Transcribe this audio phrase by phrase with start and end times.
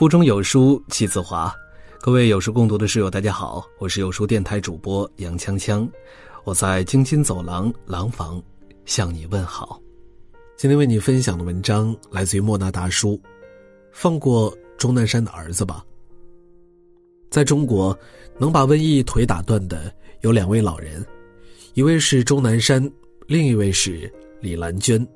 [0.00, 1.54] 腹中有书气自华，
[2.00, 5.86] 各位有书共读的室友，大家好，我是有书电台主播杨锵锵，
[6.42, 8.42] 我在京津走廊廊坊
[8.86, 9.78] 向你问好。
[10.56, 13.20] 今天为你分享的文章来自于莫那大叔，
[13.92, 15.84] 放过钟南山的儿子吧。
[17.28, 17.94] 在中国，
[18.38, 21.04] 能把瘟疫腿打断的有两位老人，
[21.74, 22.90] 一位是钟南山，
[23.26, 24.10] 另一位是
[24.40, 25.06] 李兰娟。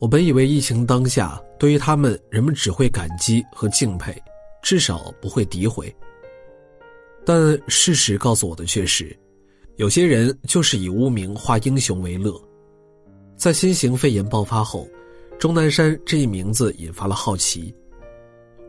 [0.00, 4.16] 我本以为疫情当下，对于他们，人们只会感激和敬佩，
[4.62, 5.94] 至少不会诋毁。
[7.22, 7.36] 但
[7.68, 9.14] 事实告诉我的却是，
[9.76, 12.32] 有些人就是以污名化英雄为乐。
[13.36, 14.88] 在新型肺炎爆发后，
[15.38, 17.74] 钟南山这一名字引发了好奇，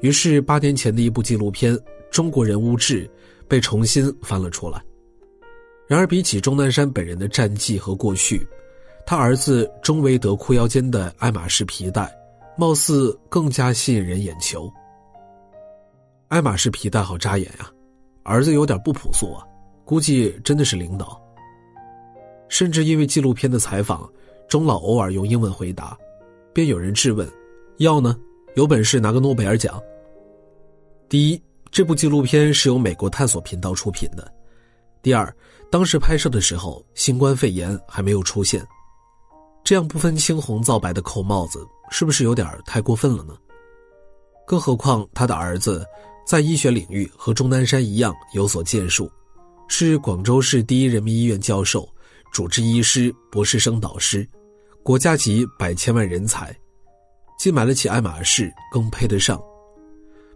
[0.02, 1.73] 于是八年前的一部纪录片
[2.12, 3.05] 《中国人物志》
[3.48, 4.84] 被重新翻了出来。
[5.88, 8.45] 然而，比起钟南山本人的战绩和过去，
[9.05, 12.09] 他儿子钟维德裤腰间的爱马仕皮带，
[12.57, 14.71] 貌似更加吸引人眼球。
[16.29, 17.70] 爱马仕皮带好扎眼呀，
[18.23, 19.43] 儿子有点不朴素啊，
[19.84, 21.21] 估计真的是领导。
[22.48, 24.09] 甚至因为纪录片的采访，
[24.48, 25.98] 钟老偶尔用英文回答，
[26.54, 27.27] 便有人质问：
[27.77, 28.17] 要呢？
[28.55, 29.81] 有本事拿个诺贝尔奖。
[31.07, 34.23] 第一，这部纪录片是由美国探索频道出品的；
[35.01, 35.33] 第二，
[35.70, 38.65] 当时拍摄的时候，新冠肺炎还没有出现。
[39.71, 43.33] 这样不分青红皂白的扣帽子，是不是有点太过分了呢？
[44.45, 45.87] 更何况他的儿子
[46.27, 49.09] 在医学领域和钟南山一样有所建树，
[49.69, 51.87] 是广州市第一人民医院教授、
[52.33, 54.27] 主治医师、博士生导师，
[54.83, 56.53] 国家级百千万人才，
[57.39, 59.41] 既买得起爱马仕，更配得上。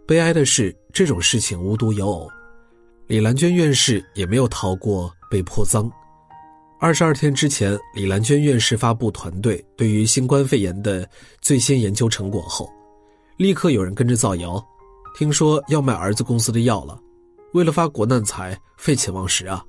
[0.06, 2.26] 悲哀的是，这种事情无独有偶，
[3.06, 5.92] 李兰娟院士也没有逃过被泼脏。
[6.78, 11.08] 二十二天之前，李兰娟院士发布团队对于新冠肺炎的
[11.40, 12.70] 最新研究成果后，
[13.38, 14.62] 立刻有人跟着造谣，
[15.16, 17.00] 听说要卖儿子公司的药了，
[17.54, 19.64] 为了发国难财，废寝忘食啊！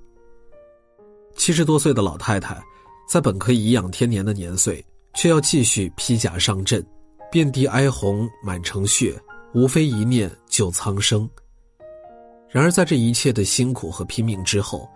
[1.38, 2.62] 七十多岁的老太太，
[3.10, 6.86] 在本可以颐养天年的年岁，却要继续披甲上阵，
[7.32, 9.18] 遍地哀鸿满城血，
[9.54, 11.28] 无非一念救苍生。
[12.50, 14.90] 然而，在这一切的辛苦和拼命之后，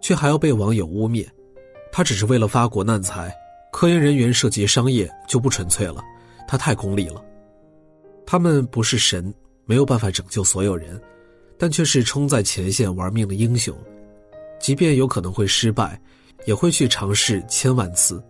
[0.00, 1.28] 却还要被网友污蔑。
[1.90, 3.34] 他只是为了发国难财，
[3.72, 6.02] 科研人员涉及商业就不纯粹了，
[6.46, 7.24] 他太功利了。
[8.26, 9.32] 他们不是神，
[9.64, 11.00] 没有办法拯救所有人，
[11.58, 13.76] 但却是冲在前线玩命的英雄。
[14.60, 16.00] 即便有可能会失败，
[16.44, 18.22] 也会去尝试千万次，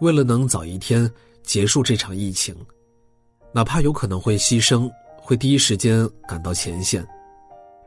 [0.00, 1.10] 为了能早一天
[1.42, 2.54] 结束这场疫情，
[3.52, 7.06] 哪怕有可能会牺牲，会第一时间赶到前线，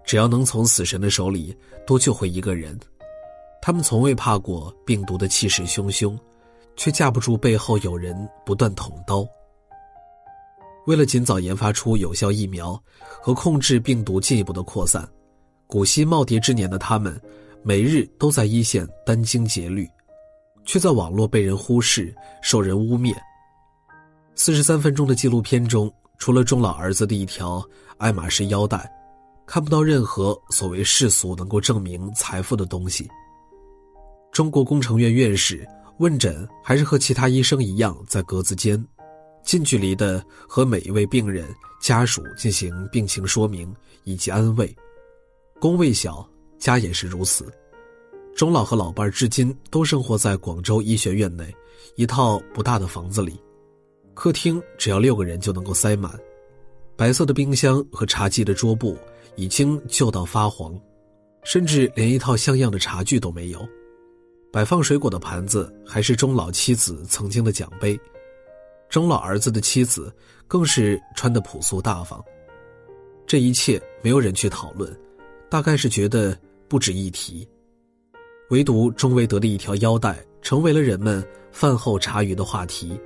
[0.05, 1.55] 只要能从死神的手里
[1.85, 2.77] 多救回一个人。
[3.61, 6.17] 他们从未怕过病毒的气势汹汹，
[6.75, 9.27] 却架不住背后有人不断捅刀。
[10.85, 12.81] 为了尽早研发出有效疫苗
[13.21, 15.05] 和控制病毒进一步的扩散，
[15.67, 17.19] 古稀耄耋之年的他们，
[17.61, 19.85] 每日都在一线殚精竭虑，
[20.63, 23.13] 却在网络被人忽视、受人污蔑。
[24.33, 27.61] 四十三分钟的纪录片中，除了钟老儿子的一条
[27.97, 28.89] 爱马仕腰带，
[29.45, 33.09] 看不到任何所谓世俗能够证明财富的东西。
[34.37, 35.67] 中国工程院院士
[35.97, 38.79] 问诊还是和其他医生一样，在格子间，
[39.43, 41.43] 近距离的和每一位病人
[41.81, 44.71] 家属进行病情说明以及安慰。
[45.59, 46.23] 工位小，
[46.59, 47.51] 家也是如此。
[48.35, 51.51] 钟老和老伴儿至今都生活在广州医学院内
[51.95, 53.41] 一套不大的房子里，
[54.13, 56.13] 客厅只要六个人就能够塞满。
[56.95, 58.95] 白色的冰箱和茶几的桌布
[59.35, 60.79] 已经旧到发黄，
[61.43, 63.67] 甚至连一套像样的茶具都没有。
[64.51, 67.99] 摆放水果的盘子还是钟老妻子曾经的奖杯，
[68.89, 70.11] 钟老儿子的妻子
[70.47, 72.23] 更是穿的朴素大方。
[73.25, 74.97] 这一切没有人去讨论，
[75.49, 76.37] 大概是觉得
[76.69, 77.47] 不值一提。
[78.49, 81.21] 唯独钟维德的一条腰带成为了人们
[81.51, 82.97] 饭后茶余的话题，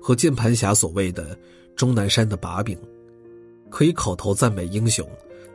[0.00, 1.36] 和键盘侠所谓的
[1.74, 2.78] 钟南山的把柄，
[3.70, 5.08] 可以口头赞美英雄，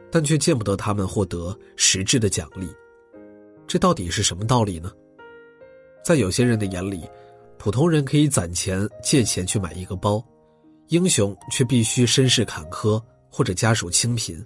[0.10, 2.68] 但却见不得他们获得实质的奖励。
[3.68, 4.92] 这到底是什么道理呢？
[6.04, 7.08] 在有些人的眼里，
[7.58, 10.24] 普通人可以攒钱借钱去买一个包，
[10.88, 14.44] 英雄却必须身世坎坷或者家属清贫，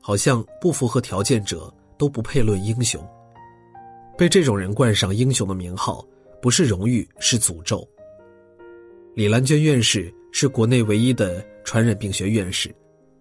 [0.00, 3.06] 好像不符合条件者都不配论英雄。
[4.16, 6.04] 被这种人冠上英雄的名号，
[6.42, 7.88] 不是荣誉，是诅咒。
[9.14, 12.74] 李兰娟院士是国内唯一的传染病学院士，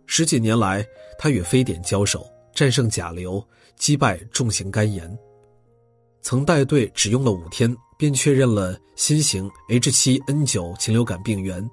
[0.06, 0.84] 十几年来，
[1.20, 5.08] 他与非典交手，战胜甲流，击败重型肝炎。
[6.28, 11.66] 曾带队只用了五天，便确认了新型 H7N9 禽流感病原，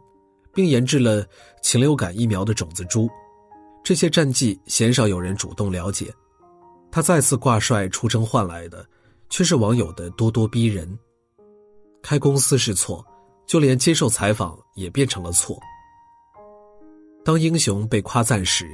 [0.53, 1.27] 并研制了
[1.61, 3.11] 禽流感疫苗的种子株，
[3.83, 6.09] 这些战绩鲜少有人主动了解。
[6.89, 8.87] 他再次挂帅出征换来的，
[9.29, 10.97] 却是网友的咄咄逼人。
[12.01, 13.05] 开公司是错，
[13.49, 15.59] 就连接受采访也变成了错。
[17.25, 18.69] 当英雄被夸赞时，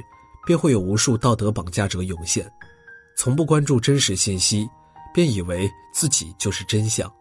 [0.44, 2.46] 便会有无数道德绑架者涌现，
[3.16, 4.68] 从不关注真实信息，
[5.12, 7.12] 便以为自己就是真相。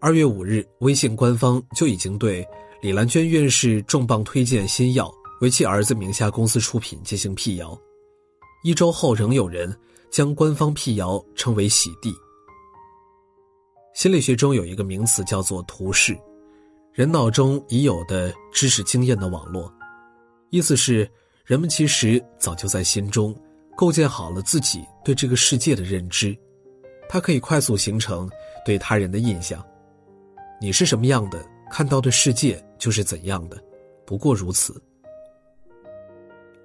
[0.00, 2.46] 二月五日，微信官方就已经对
[2.82, 5.12] 李兰娟院士重磅推荐新药。
[5.40, 7.76] 为其儿子名下公司出品进行辟谣，
[8.62, 9.76] 一周后仍有人
[10.10, 12.14] 将官方辟谣称为洗地。
[13.94, 16.16] 心理学中有一个名词叫做图式，
[16.92, 19.70] 人脑中已有的知识经验的网络，
[20.50, 21.10] 意思是
[21.44, 23.36] 人们其实早就在心中
[23.76, 26.34] 构建好了自己对这个世界的认知，
[27.08, 28.28] 它可以快速形成
[28.64, 29.64] 对他人的印象。
[30.60, 33.62] 你是什么样的，看到的世界就是怎样的，
[34.06, 34.80] 不过如此。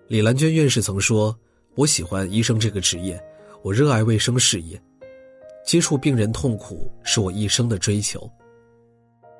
[0.08, 1.38] 李兰娟院士曾说
[1.76, 3.22] ：“我喜欢医生这个职业，
[3.62, 4.82] 我热爱卫生事业，
[5.66, 8.30] 接触病人痛苦是我一生的追求。”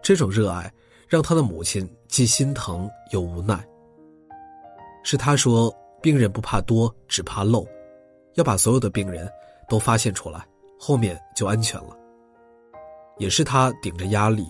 [0.02, 0.72] 这种热爱
[1.08, 3.66] 让他的母亲既心疼又无奈。
[5.04, 7.66] 是他说：“病人不怕多，只怕漏，
[8.36, 9.28] 要把所有的病人
[9.68, 10.46] 都发现出来，
[10.80, 11.96] 后面就安全了。”
[13.20, 14.48] 也是他顶着压力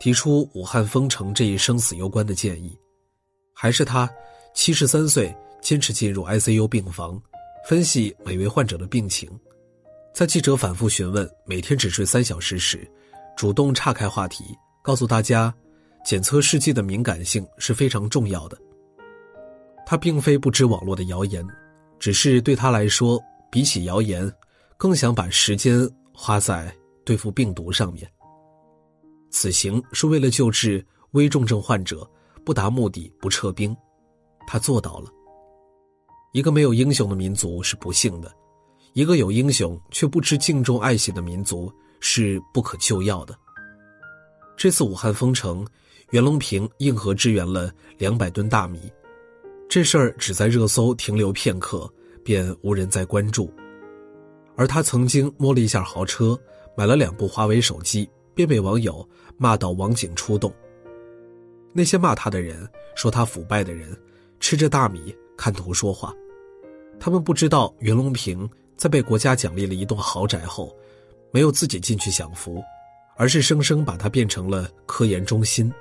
[0.00, 2.78] 提出武汉封城这一生死攸关的建议，
[3.52, 4.08] 还是他
[4.54, 5.34] 七十三岁。
[5.62, 7.22] 坚持进入 ICU 病房，
[7.68, 9.30] 分析每位患者的病情，
[10.12, 12.84] 在记者反复询问每天只睡三小时时，
[13.36, 14.42] 主动岔开话题，
[14.82, 15.54] 告诉大家，
[16.04, 18.58] 检测试剂的敏感性是非常重要的。
[19.86, 21.46] 他并非不知网络的谣言，
[22.00, 24.28] 只是对他来说，比起谣言，
[24.82, 28.04] 更想把时间花在对付病毒上面。
[29.30, 32.04] 此行是为了救治危重症患者，
[32.44, 33.76] 不达目的不撤兵，
[34.44, 35.08] 他做到了。
[36.32, 38.34] 一个没有英雄的民族是不幸的，
[38.92, 43.38] 一个有英雄却不知敬重爱惜的民族是不可救药的。
[44.56, 45.64] 这次武汉封城，
[46.10, 48.92] 袁隆平硬核支援了两百吨大米，
[49.68, 51.88] 这事儿只在热搜停留片刻，
[52.24, 53.48] 便无人再关注。
[54.56, 56.38] 而他曾经摸了一下豪车，
[56.76, 59.06] 买了两部华为手机，便被网友
[59.36, 60.52] 骂到网警出动。
[61.72, 63.96] 那些骂他的人说他腐败的人，
[64.40, 66.14] 吃着大米看图说话。
[67.00, 70.76] 他们不知道袁隆平在被国家奖励了一栋豪宅后，
[71.30, 72.62] 没有自己进去享福，
[73.16, 75.72] 而是生生把它变成了科研中心。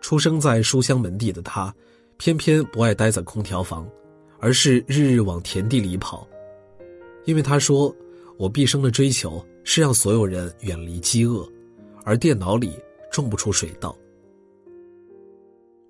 [0.00, 1.72] 出生在书香门第的他，
[2.16, 3.88] 偏偏不爱待在空调房，
[4.40, 6.26] 而是日日往田地里跑，
[7.24, 7.94] 因为他说
[8.38, 11.46] ：“我毕生的追求是让所有人远离饥饿，
[12.04, 12.72] 而电脑里
[13.10, 13.96] 种不出水稻。”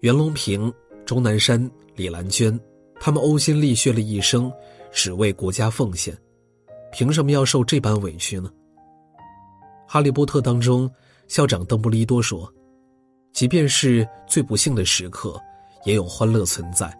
[0.00, 0.72] 袁隆平、
[1.04, 2.58] 钟南山、李兰娟。
[3.02, 4.52] 他们呕心沥血了一生，
[4.92, 6.14] 只为国家奉献，
[6.92, 8.52] 凭什么要受这般委屈呢？
[9.88, 10.90] 《哈利波特》当中，
[11.26, 12.52] 校长邓布利多说
[13.32, 15.40] ：“即便是最不幸的时刻，
[15.86, 16.94] 也有欢乐存在，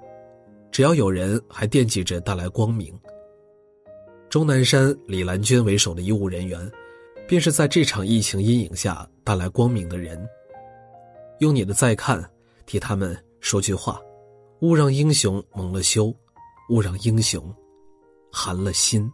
[0.73, 2.99] 只要有人还惦记着带来光明。”
[4.31, 6.71] 钟南山、李兰娟为首的医务人员，
[7.27, 10.25] 便是在这场疫情阴影下带来光明的人。
[11.41, 12.25] 用你的再看，
[12.65, 14.01] 替他们说句话。
[14.61, 16.15] 勿让英雄蒙了羞，
[16.69, 17.53] 勿让英雄
[18.31, 19.11] 寒了心。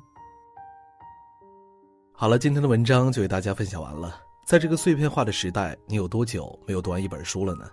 [2.13, 4.21] 好了，今天的文章就为大家分享完了。
[4.47, 7.71] 在这个碎片化的时代，你有多久没有读完一本书了呢？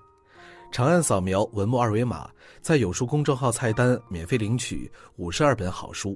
[0.72, 2.30] 长按扫描文末二维码，
[2.62, 6.16] 在有书公众号菜单免费领取五十二本好书，